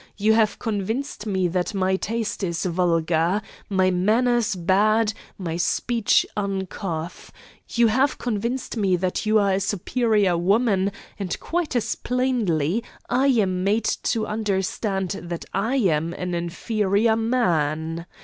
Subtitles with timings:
[0.17, 7.31] You have convinced me that my taste is vulgar; my manners bad; my speech uncouth.
[7.69, 13.27] You have convinced me that you are a superior woman, and quite as plainly, I
[13.27, 18.07] am made to understand that I am an inferior man.